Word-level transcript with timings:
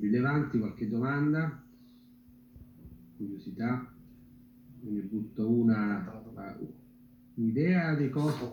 rilevanti, 0.00 0.58
qualche 0.58 0.88
domanda, 0.88 1.60
curiosità, 3.16 3.90
ne 4.80 5.00
butto 5.00 5.48
una, 5.48 6.22
un'idea 7.34 7.94
dei 7.94 8.08
costi 8.10 8.44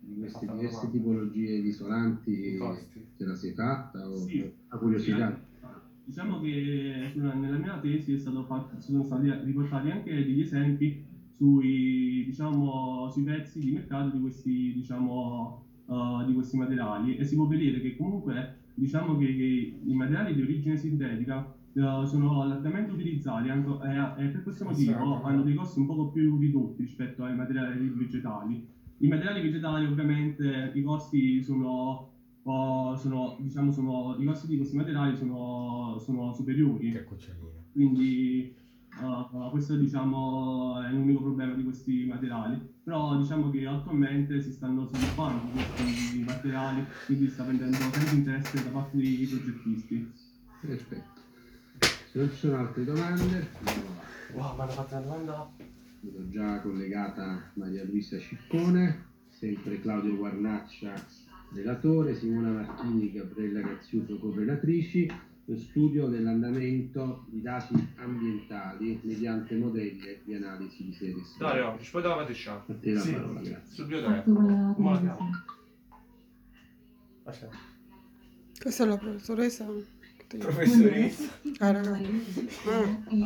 di 0.00 0.16
queste 0.18 0.46
diverse 0.46 0.88
tipologie 0.90 1.60
di 1.60 1.68
isolanti, 1.68 2.56
se 3.12 3.24
la 3.24 3.34
sei 3.34 3.52
fatta 3.52 4.08
o 4.08 4.16
Sì. 4.16 4.38
una 4.38 4.78
curiosità? 4.80 5.38
Diciamo 6.04 6.38
che 6.40 7.12
nella 7.14 7.56
mia 7.56 7.78
tesi 7.78 8.12
è 8.12 8.16
stato 8.16 8.42
fatto- 8.42 8.80
sono 8.80 9.02
stati 9.04 9.30
riportati 9.44 9.88
anche 9.88 10.12
degli 10.24 10.40
esempi 10.40 11.00
sui, 11.28 12.24
diciamo, 12.26 13.08
sui 13.08 13.22
prezzi 13.22 13.60
di 13.60 13.70
mercato 13.70 14.08
di 14.10 14.18
questi, 14.18 14.72
diciamo, 14.74 15.62
uh, 15.86 16.21
questi 16.42 16.56
materiali 16.56 17.16
e 17.16 17.24
si 17.24 17.34
può 17.34 17.46
vedere 17.46 17.80
che 17.80 17.96
comunque 17.96 18.56
diciamo 18.74 19.16
che, 19.16 19.24
i 19.26 19.94
materiali 19.94 20.34
di 20.34 20.42
origine 20.42 20.76
sintetica 20.76 21.54
uh, 21.72 22.04
sono 22.04 22.44
largamente 22.44 22.92
utilizzati 22.92 23.48
anche- 23.48 24.16
e, 24.18 24.24
e 24.24 24.28
per 24.28 24.42
questo 24.42 24.64
motivo 24.64 25.22
hanno 25.22 25.42
dei 25.42 25.54
costi 25.54 25.78
un 25.78 25.86
poco 25.86 26.10
più 26.10 26.36
ridotti 26.38 26.82
rispetto 26.82 27.24
ai 27.24 27.34
materiali 27.34 27.88
vegetali. 27.88 28.66
I 28.98 29.08
materiali 29.08 29.40
vegetali 29.40 29.86
ovviamente 29.86 30.72
i 30.74 30.82
costi 30.82 31.42
sono 31.42 32.08
o 32.44 32.96
sono, 32.96 33.36
diciamo, 33.38 33.70
sono, 33.70 34.16
i 34.18 34.24
costi 34.24 34.48
di 34.48 34.56
questi 34.56 34.76
materiali 34.76 35.16
sono, 35.16 35.96
sono 36.00 36.32
superiori, 36.32 36.90
Che 36.90 37.04
cucciolino. 37.04 37.66
quindi 37.72 38.52
uh, 39.00 39.50
questo 39.50 39.76
diciamo, 39.76 40.80
è 40.82 40.90
l'unico 40.90 41.20
problema 41.20 41.54
di 41.54 41.62
questi 41.62 42.04
materiali. 42.04 42.58
Però 42.82 43.16
diciamo 43.16 43.48
che 43.50 43.64
attualmente 43.64 44.40
si 44.40 44.50
stanno 44.50 44.84
sviluppando 44.84 45.40
questi 45.52 45.84
materiali, 46.42 46.84
quindi 47.06 47.28
sta 47.28 47.44
prendendo 47.44 47.76
tanto 47.78 48.14
interesse 48.14 48.64
da 48.64 48.70
parte 48.70 48.96
dei 48.96 49.26
progettisti. 49.26 50.12
Perfetto. 50.60 51.20
Se 52.10 52.18
non 52.18 52.30
ci 52.30 52.36
sono 52.36 52.56
altre 52.58 52.84
domande. 52.84 53.48
Wow, 54.32 54.54
mi 54.54 54.60
hanno 54.62 54.70
fatto 54.70 54.94
una 54.96 55.02
domanda. 55.02 55.50
Vedo 56.00 56.28
già 56.28 56.60
collegata 56.60 57.50
Maria 57.54 57.84
Luisa 57.84 58.18
Ciccone, 58.18 59.04
sempre 59.28 59.80
Claudio 59.80 60.16
Guarnaccia, 60.16 60.94
relatore, 61.52 62.16
Simona 62.16 62.50
Martini, 62.50 63.12
Gabriella 63.12 63.60
Gazziuto, 63.60 64.18
correlatrici, 64.18 65.10
lo 65.44 65.56
studio 65.56 66.08
dell'andamento 66.08 67.24
di 67.28 67.40
dati 67.40 67.74
ambientali 67.96 69.00
mediante 69.02 69.56
modelli 69.56 70.18
di 70.24 70.34
analisi 70.34 70.84
di 70.84 70.92
serie. 70.92 71.22
Dario, 71.38 71.78
ci 71.80 71.90
puoi 71.90 72.02
dare 72.02 72.14
una 72.14 72.24
mattina? 72.24 72.64
A 72.66 72.74
te 72.74 72.92
la 72.92 73.00
Sì. 73.00 73.12
parola, 73.12 73.40
grazie. 73.40 73.74
Sul 73.74 73.86
allá. 77.26 77.48
Esa 78.64 78.84
es 78.84 78.88
la 78.88 78.98
profesoresa. 78.98 79.66